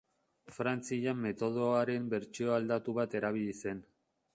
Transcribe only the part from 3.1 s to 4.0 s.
erabili zen.